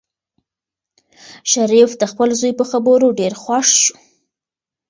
شریف 1.51 1.91
د 1.97 2.03
خپل 2.11 2.29
زوی 2.39 2.53
په 2.59 2.65
خبرو 2.71 3.07
ډېر 3.19 3.33
خوښ 3.43 3.67
شو. 3.83 3.95